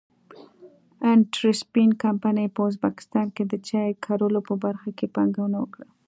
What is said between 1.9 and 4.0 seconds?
کمپنۍ په ازبکستان کې د چای